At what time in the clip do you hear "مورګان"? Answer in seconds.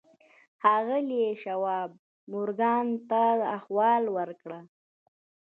2.31-2.87